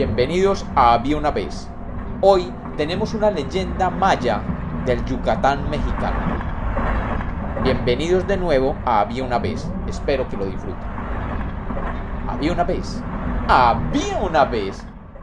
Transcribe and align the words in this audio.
Bienvenidos 0.00 0.64
a 0.76 0.94
Había 0.94 1.18
una 1.18 1.30
vez. 1.30 1.68
Hoy 2.22 2.50
tenemos 2.78 3.12
una 3.12 3.30
leyenda 3.30 3.90
maya 3.90 4.40
del 4.86 5.04
Yucatán 5.04 5.68
mexicano. 5.68 6.16
Bienvenidos 7.62 8.26
de 8.26 8.38
nuevo 8.38 8.74
a 8.86 9.00
Había 9.00 9.24
una 9.24 9.38
vez. 9.38 9.70
Espero 9.86 10.26
que 10.26 10.38
lo 10.38 10.46
disfruten. 10.46 10.88
Había 12.26 12.50
una 12.50 12.64
vez. 12.64 13.02
Había 13.46 14.16
una 14.22 14.46
vez 14.46 14.82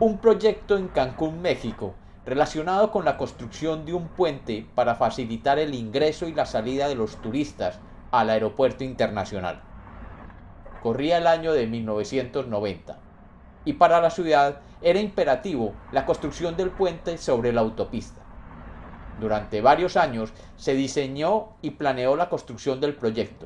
un 0.00 0.18
proyecto 0.18 0.76
en 0.76 0.88
Cancún, 0.88 1.40
México, 1.40 1.94
relacionado 2.26 2.90
con 2.90 3.06
la 3.06 3.16
construcción 3.16 3.86
de 3.86 3.94
un 3.94 4.08
puente 4.08 4.66
para 4.74 4.96
facilitar 4.96 5.58
el 5.58 5.74
ingreso 5.74 6.28
y 6.28 6.34
la 6.34 6.44
salida 6.44 6.88
de 6.88 6.94
los 6.94 7.16
turistas 7.22 7.80
al 8.10 8.28
aeropuerto 8.28 8.84
internacional. 8.84 9.62
Corría 10.82 11.16
el 11.16 11.26
año 11.26 11.54
de 11.54 11.66
1990 11.66 13.07
y 13.68 13.74
para 13.74 14.00
la 14.00 14.08
ciudad 14.08 14.60
era 14.80 14.98
imperativo 14.98 15.74
la 15.92 16.06
construcción 16.06 16.56
del 16.56 16.70
puente 16.70 17.18
sobre 17.18 17.52
la 17.52 17.60
autopista. 17.60 18.22
Durante 19.20 19.60
varios 19.60 19.98
años 19.98 20.32
se 20.56 20.72
diseñó 20.72 21.48
y 21.60 21.72
planeó 21.72 22.16
la 22.16 22.30
construcción 22.30 22.80
del 22.80 22.94
proyecto, 22.94 23.44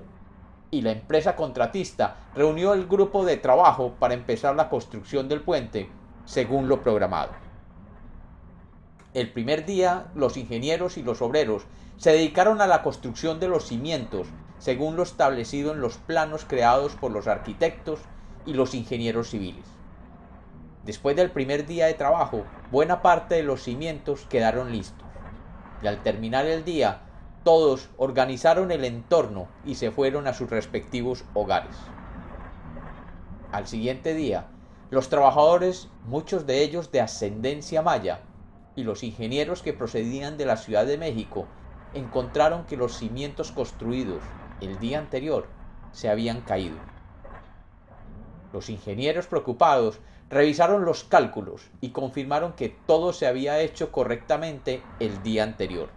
y 0.71 0.83
la 0.83 0.93
empresa 0.93 1.35
contratista 1.35 2.19
reunió 2.37 2.73
el 2.73 2.87
grupo 2.87 3.25
de 3.25 3.37
trabajo 3.37 3.95
para 3.99 4.15
empezar 4.15 4.55
la 4.55 4.69
construcción 4.69 5.29
del 5.29 5.41
puente 5.41 5.91
según 6.25 6.69
lo 6.69 6.85
programado. 6.85 7.33
El 9.15 9.33
primer 9.33 9.67
día 9.67 10.07
los 10.15 10.37
ingenieros 10.37 10.99
y 10.99 11.03
los 11.03 11.21
obreros 11.21 11.65
se 11.97 12.13
dedicaron 12.13 12.61
a 12.61 12.69
la 12.69 12.85
construcción 12.85 13.41
de 13.41 13.49
los 13.49 13.67
cimientos 13.67 14.29
según 14.61 14.95
lo 14.95 15.03
establecido 15.03 15.73
en 15.73 15.81
los 15.81 15.97
planos 15.97 16.45
creados 16.45 16.95
por 16.95 17.11
los 17.11 17.27
arquitectos 17.27 17.99
y 18.47 18.55
los 18.55 18.73
ingenieros 18.73 19.29
civiles. 19.31 19.82
Después 20.83 21.15
del 21.15 21.31
primer 21.31 21.67
día 21.67 21.87
de 21.87 21.95
trabajo, 21.95 22.51
buena 22.69 23.03
parte 23.03 23.37
de 23.37 23.45
los 23.45 23.63
cimientos 23.63 24.25
quedaron 24.27 24.73
listos. 24.73 25.09
Y 25.81 25.87
al 25.87 26.03
terminar 26.03 26.47
el 26.47 26.65
día, 26.65 27.05
todos 27.45 27.91
organizaron 27.97 28.73
el 28.73 28.85
entorno 28.85 29.49
y 29.63 29.77
se 29.77 29.93
fueron 29.93 30.27
a 30.27 30.35
sus 30.35 30.51
respectivos 30.51 31.25
hogares. 31.35 31.93
Al 33.53 33.69
siguiente 33.69 34.15
día, 34.15 34.51
los 34.91 35.09
trabajadores, 35.09 35.89
muchos 36.03 36.47
de 36.47 36.63
ellos 36.63 36.91
de 36.91 37.01
ascendencia 37.01 37.83
maya, 37.83 38.27
y 38.75 38.83
los 38.83 39.03
ingenieros 39.05 39.63
que 39.63 39.73
procedían 39.73 40.37
de 40.37 40.47
la 40.47 40.57
Ciudad 40.57 40.87
de 40.87 40.99
México, 40.99 41.49
encontraron 41.93 42.65
que 42.65 42.77
los 42.77 42.97
cimientos 42.97 43.53
construidos 43.53 44.25
el 44.61 44.79
día 44.79 44.99
anterior 44.99 45.49
se 45.93 46.09
habían 46.09 46.41
caído. 46.41 46.81
Los 48.53 48.69
ingenieros 48.69 49.27
preocupados 49.27 49.99
revisaron 50.29 50.85
los 50.85 51.05
cálculos 51.05 51.71
y 51.81 51.91
confirmaron 51.91 52.53
que 52.53 52.69
todo 52.69 53.13
se 53.13 53.27
había 53.27 53.61
hecho 53.61 53.91
correctamente 53.91 54.83
el 55.01 55.23
día 55.23 55.43
anterior. 55.43 55.89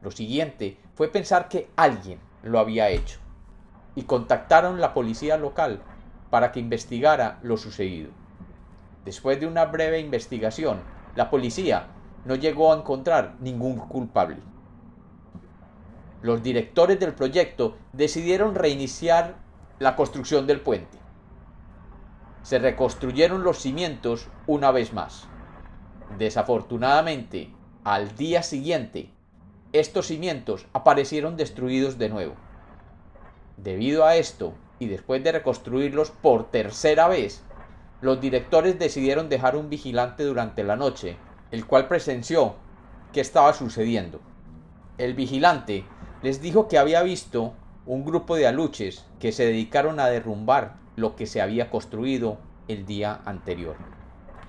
Lo 0.00 0.10
siguiente 0.10 0.78
fue 0.94 1.08
pensar 1.08 1.48
que 1.48 1.68
alguien 1.76 2.18
lo 2.42 2.58
había 2.58 2.88
hecho 2.88 3.18
y 3.94 4.04
contactaron 4.04 4.80
la 4.80 4.94
policía 4.94 5.36
local 5.36 5.82
para 6.30 6.50
que 6.50 6.60
investigara 6.60 7.38
lo 7.42 7.56
sucedido. 7.56 8.10
Después 9.04 9.40
de 9.40 9.46
una 9.46 9.66
breve 9.66 10.00
investigación, 10.00 10.80
la 11.14 11.30
policía 11.30 11.88
no 12.24 12.36
llegó 12.36 12.72
a 12.72 12.76
encontrar 12.76 13.34
ningún 13.40 13.78
culpable. 13.78 14.38
Los 16.22 16.42
directores 16.42 16.98
del 17.00 17.14
proyecto 17.14 17.76
decidieron 17.92 18.54
reiniciar 18.54 19.36
la 19.78 19.94
construcción 19.94 20.46
del 20.46 20.60
puente 20.60 20.98
se 22.48 22.58
reconstruyeron 22.58 23.44
los 23.44 23.58
cimientos 23.58 24.26
una 24.46 24.70
vez 24.70 24.94
más. 24.94 25.28
Desafortunadamente, 26.16 27.52
al 27.84 28.16
día 28.16 28.42
siguiente, 28.42 29.10
estos 29.74 30.06
cimientos 30.06 30.64
aparecieron 30.72 31.36
destruidos 31.36 31.98
de 31.98 32.08
nuevo. 32.08 32.36
Debido 33.58 34.06
a 34.06 34.16
esto, 34.16 34.54
y 34.78 34.86
después 34.86 35.22
de 35.22 35.32
reconstruirlos 35.32 36.10
por 36.10 36.50
tercera 36.50 37.06
vez, 37.06 37.42
los 38.00 38.18
directores 38.18 38.78
decidieron 38.78 39.28
dejar 39.28 39.54
un 39.54 39.68
vigilante 39.68 40.24
durante 40.24 40.64
la 40.64 40.76
noche, 40.76 41.18
el 41.50 41.66
cual 41.66 41.86
presenció 41.86 42.54
qué 43.12 43.20
estaba 43.20 43.52
sucediendo. 43.52 44.22
El 44.96 45.12
vigilante 45.12 45.84
les 46.22 46.40
dijo 46.40 46.66
que 46.66 46.78
había 46.78 47.02
visto 47.02 47.52
un 47.84 48.06
grupo 48.06 48.36
de 48.36 48.46
aluches 48.46 49.04
que 49.20 49.32
se 49.32 49.44
dedicaron 49.44 50.00
a 50.00 50.06
derrumbar 50.06 50.87
lo 50.98 51.16
que 51.16 51.26
se 51.26 51.40
había 51.40 51.70
construido 51.70 52.38
el 52.66 52.84
día 52.84 53.20
anterior. 53.24 53.76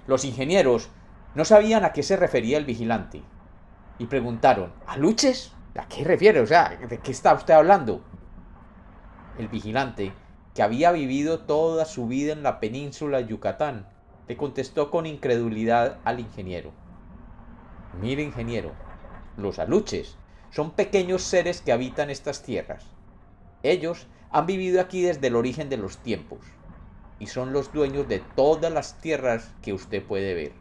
Los 0.08 0.26
ingenieros 0.26 0.90
no 1.36 1.46
sabían 1.46 1.86
a 1.86 1.94
qué 1.94 2.04
se 2.04 2.18
refería 2.18 2.58
el 2.58 2.66
vigilante 2.66 3.22
y 4.00 4.06
preguntaron, 4.08 4.74
¿aluches? 4.88 5.54
¿A 5.78 5.88
qué 5.88 6.04
refiere? 6.04 6.40
O 6.40 6.48
sea, 6.48 6.70
¿de 6.70 6.98
qué 6.98 7.12
está 7.12 7.34
usted 7.34 7.54
hablando? 7.54 8.02
El 9.38 9.48
vigilante, 9.48 10.12
que 10.56 10.64
había 10.64 10.92
vivido 10.92 11.42
toda 11.42 11.86
su 11.86 12.08
vida 12.08 12.34
en 12.34 12.44
la 12.44 12.60
península 12.60 13.20
de 13.20 13.28
Yucatán, 13.28 13.88
le 14.28 14.36
contestó 14.36 14.90
con 14.90 15.06
incredulidad 15.06 16.00
al 16.04 16.20
ingeniero. 16.20 16.72
Mire, 18.02 18.24
ingeniero, 18.24 18.72
los 19.38 19.60
aluches 19.60 20.18
son 20.52 20.72
pequeños 20.72 21.22
seres 21.24 21.62
que 21.62 21.72
habitan 21.72 22.10
estas 22.10 22.42
tierras. 22.42 22.86
Ellos 23.62 24.08
han 24.32 24.46
vivido 24.46 24.80
aquí 24.82 25.02
desde 25.02 25.28
el 25.28 25.36
origen 25.36 25.70
de 25.70 25.78
los 25.78 25.98
tiempos 25.98 26.40
y 27.20 27.28
son 27.28 27.52
los 27.52 27.74
dueños 27.74 28.08
de 28.08 28.20
todas 28.20 28.72
las 28.72 29.00
tierras 29.02 29.52
que 29.62 29.74
usted 29.74 30.04
puede 30.04 30.34
ver. 30.34 30.54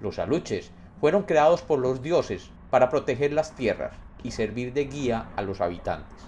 Los 0.00 0.18
aluches 0.18 0.72
fueron 1.00 1.22
creados 1.22 1.62
por 1.62 1.78
los 1.78 2.02
dioses 2.02 2.50
para 2.70 2.90
proteger 2.90 3.32
las 3.32 3.54
tierras 3.54 3.94
y 4.22 4.32
servir 4.32 4.72
de 4.72 4.84
guía 4.86 5.30
a 5.36 5.42
los 5.42 5.60
habitantes. 5.60 6.18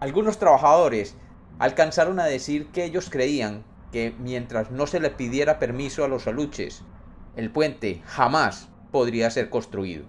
Algunos 0.00 0.38
trabajadores 0.38 1.16
alcanzaron 1.58 2.20
a 2.20 2.24
decir 2.24 2.66
que 2.68 2.84
ellos 2.84 3.08
creían 3.10 3.64
que 3.92 4.14
mientras 4.18 4.70
no 4.70 4.86
se 4.86 5.00
le 5.00 5.10
pidiera 5.10 5.58
permiso 5.58 6.04
a 6.04 6.08
los 6.08 6.26
aluches, 6.26 6.82
el 7.36 7.50
puente 7.50 8.02
jamás 8.04 8.68
podría 8.90 9.30
ser 9.30 9.50
construido. 9.50 10.04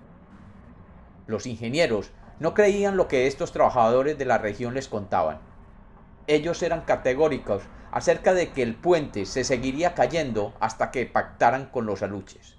Los 1.28 1.46
ingenieros 1.46 2.12
no 2.40 2.54
creían 2.54 2.98
lo 2.98 3.08
que 3.08 3.28
estos 3.28 3.52
trabajadores 3.52 4.18
de 4.18 4.26
la 4.26 4.38
región 4.38 4.74
les 4.74 4.88
contaban. 4.88 5.40
Ellos 6.28 6.64
eran 6.64 6.82
categóricos 6.82 7.64
acerca 7.92 8.34
de 8.34 8.52
que 8.52 8.62
el 8.62 8.76
puente 8.76 9.26
se 9.26 9.44
seguiría 9.44 9.94
cayendo 9.94 10.54
hasta 10.60 10.92
que 10.92 11.06
pactaran 11.06 11.68
con 11.68 11.86
los 11.86 12.02
aluches. 12.02 12.58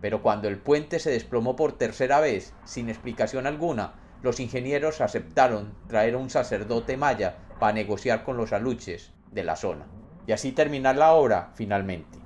Pero 0.00 0.22
cuando 0.22 0.48
el 0.48 0.58
puente 0.58 0.98
se 0.98 1.10
desplomó 1.10 1.56
por 1.56 1.72
tercera 1.72 2.20
vez, 2.20 2.54
sin 2.64 2.88
explicación 2.88 3.46
alguna, 3.46 3.94
los 4.22 4.40
ingenieros 4.40 5.00
aceptaron 5.00 5.74
traer 5.88 6.14
a 6.14 6.18
un 6.18 6.30
sacerdote 6.30 6.96
maya 6.96 7.38
para 7.58 7.72
negociar 7.72 8.24
con 8.24 8.36
los 8.36 8.52
aluches 8.52 9.12
de 9.30 9.44
la 9.44 9.56
zona, 9.56 9.86
y 10.26 10.32
así 10.32 10.52
terminar 10.52 10.96
la 10.96 11.12
obra 11.12 11.50
finalmente. 11.54 12.18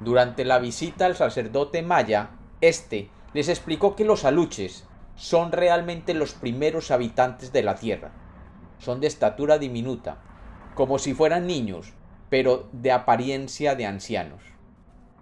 Durante 0.00 0.44
la 0.44 0.58
visita 0.58 1.06
al 1.06 1.16
sacerdote 1.16 1.82
maya, 1.82 2.30
éste 2.60 3.10
les 3.32 3.48
explicó 3.48 3.94
que 3.94 4.04
los 4.04 4.24
aluches 4.24 4.86
son 5.14 5.52
realmente 5.52 6.14
los 6.14 6.32
primeros 6.32 6.90
habitantes 6.90 7.52
de 7.52 7.62
la 7.62 7.74
tierra. 7.76 8.10
Son 8.80 9.00
de 9.00 9.06
estatura 9.06 9.58
diminuta, 9.58 10.16
como 10.72 10.98
si 10.98 11.12
fueran 11.12 11.46
niños, 11.46 11.92
pero 12.30 12.70
de 12.72 12.92
apariencia 12.92 13.74
de 13.74 13.84
ancianos. 13.84 14.42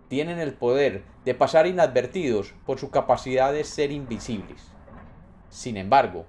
Tienen 0.08 0.38
el 0.38 0.54
poder 0.54 1.06
de 1.24 1.34
pasar 1.34 1.66
inadvertidos 1.66 2.54
por 2.64 2.78
su 2.78 2.90
capacidad 2.90 3.52
de 3.52 3.64
ser 3.64 3.90
invisibles. 3.90 4.62
Sin 5.48 5.76
embargo, 5.76 6.26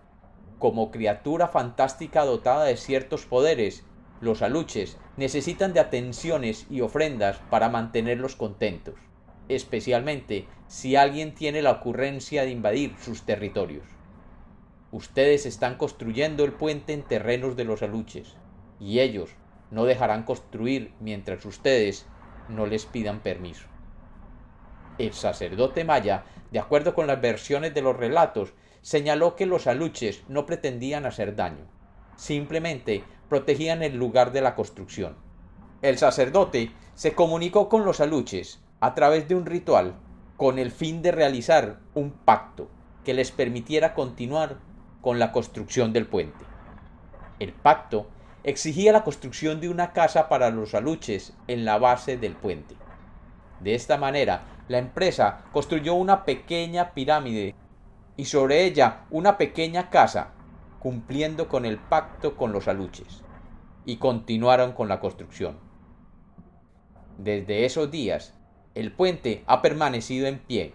como 0.57 0.89
criatura 0.89 1.47
fantástica 1.47 2.25
dotada 2.25 2.65
de 2.65 2.77
ciertos 2.77 3.27
poderes, 3.27 3.83
los 4.19 4.41
aluches 4.41 4.97
necesitan 5.15 5.71
de 5.73 5.81
atenciones 5.81 6.65
y 6.67 6.81
ofrendas 6.81 7.37
para 7.49 7.69
mantenerlos 7.69 8.35
contentos, 8.35 8.95
especialmente 9.47 10.49
si 10.67 10.95
alguien 10.95 11.35
tiene 11.35 11.61
la 11.61 11.73
ocurrencia 11.73 12.43
de 12.43 12.49
invadir 12.49 12.97
sus 12.97 13.23
territorios. 13.23 13.98
Ustedes 14.91 15.45
están 15.45 15.75
construyendo 15.75 16.43
el 16.43 16.53
puente 16.53 16.93
en 16.93 17.03
terrenos 17.03 17.55
de 17.55 17.63
los 17.63 17.83
aluches 17.83 18.35
y 18.79 18.99
ellos 18.99 19.29
no 19.69 19.85
dejarán 19.85 20.23
construir 20.23 20.93
mientras 20.99 21.45
ustedes 21.45 22.07
no 22.47 22.65
les 22.65 22.85
pidan 22.87 23.19
permiso. 23.19 23.67
El 24.97 25.13
sacerdote 25.13 25.83
maya, 25.83 26.23
de 26.51 26.59
acuerdo 26.59 26.95
con 26.95 27.05
las 27.05 27.21
versiones 27.21 27.73
de 27.73 27.83
los 27.83 27.95
relatos, 27.95 28.53
señaló 28.81 29.35
que 29.35 29.45
los 29.45 29.67
aluches 29.67 30.23
no 30.27 30.45
pretendían 30.45 31.05
hacer 31.05 31.35
daño, 31.35 31.67
simplemente 32.15 33.03
protegían 33.29 33.83
el 33.83 33.95
lugar 33.95 34.31
de 34.31 34.41
la 34.41 34.55
construcción. 34.55 35.15
El 35.81 35.97
sacerdote 35.97 36.71
se 36.95 37.13
comunicó 37.13 37.69
con 37.69 37.85
los 37.85 38.01
aluches 38.01 38.59
a 38.79 38.95
través 38.95 39.27
de 39.27 39.35
un 39.35 39.45
ritual 39.45 39.93
con 40.35 40.57
el 40.57 40.71
fin 40.71 41.01
de 41.01 41.11
realizar 41.11 41.79
un 41.93 42.11
pacto 42.11 42.69
que 43.05 43.13
les 43.13 43.31
permitiera 43.31 43.93
continuar 43.93 44.57
con 45.01 45.19
la 45.19 45.31
construcción 45.31 45.93
del 45.93 46.07
puente. 46.07 46.45
El 47.39 47.53
pacto 47.53 48.07
exigía 48.43 48.91
la 48.91 49.03
construcción 49.03 49.61
de 49.61 49.69
una 49.69 49.93
casa 49.93 50.29
para 50.29 50.49
los 50.49 50.73
aluches 50.75 51.33
en 51.47 51.65
la 51.65 51.77
base 51.77 52.17
del 52.17 52.33
puente. 52.33 52.75
De 53.61 53.75
esta 53.75 53.97
manera, 53.97 54.43
la 54.67 54.77
empresa 54.77 55.41
construyó 55.51 55.93
una 55.95 56.25
pequeña 56.25 56.93
pirámide 56.93 57.55
y 58.15 58.25
sobre 58.25 58.65
ella 58.65 59.05
una 59.09 59.37
pequeña 59.37 59.89
casa, 59.89 60.31
cumpliendo 60.79 61.47
con 61.47 61.65
el 61.65 61.77
pacto 61.77 62.35
con 62.35 62.51
los 62.51 62.67
aluches, 62.67 63.23
y 63.85 63.97
continuaron 63.97 64.73
con 64.73 64.87
la 64.87 64.99
construcción. 64.99 65.57
Desde 67.17 67.65
esos 67.65 67.91
días, 67.91 68.33
el 68.75 68.91
puente 68.91 69.43
ha 69.47 69.61
permanecido 69.61 70.27
en 70.27 70.39
pie, 70.39 70.73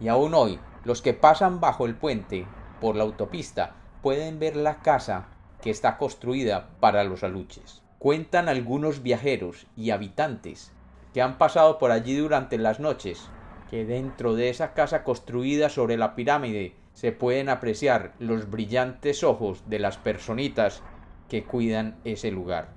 y 0.00 0.08
aún 0.08 0.34
hoy 0.34 0.58
los 0.84 1.00
que 1.00 1.14
pasan 1.14 1.60
bajo 1.60 1.86
el 1.86 1.94
puente 1.94 2.46
por 2.80 2.96
la 2.96 3.04
autopista 3.04 3.76
pueden 4.02 4.38
ver 4.38 4.56
la 4.56 4.82
casa 4.82 5.28
que 5.62 5.70
está 5.70 5.96
construida 5.96 6.68
para 6.80 7.04
los 7.04 7.24
aluches. 7.24 7.82
Cuentan 7.98 8.48
algunos 8.48 9.02
viajeros 9.02 9.66
y 9.76 9.90
habitantes 9.90 10.72
que 11.14 11.22
han 11.22 11.38
pasado 11.38 11.78
por 11.78 11.90
allí 11.90 12.16
durante 12.16 12.58
las 12.58 12.80
noches, 12.80 13.30
que 13.70 13.86
dentro 13.86 14.34
de 14.34 14.50
esa 14.50 14.74
casa 14.74 15.04
construida 15.04 15.68
sobre 15.68 15.96
la 15.96 16.14
pirámide 16.14 16.74
se 16.92 17.12
pueden 17.12 17.48
apreciar 17.48 18.12
los 18.18 18.50
brillantes 18.50 19.24
ojos 19.24 19.62
de 19.68 19.78
las 19.78 19.96
personitas 19.96 20.82
que 21.28 21.44
cuidan 21.44 21.96
ese 22.04 22.30
lugar, 22.30 22.68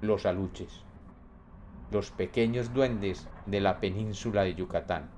los 0.00 0.24
aluches, 0.24 0.82
los 1.90 2.10
pequeños 2.10 2.72
duendes 2.72 3.28
de 3.46 3.60
la 3.60 3.80
península 3.80 4.42
de 4.42 4.54
Yucatán. 4.54 5.17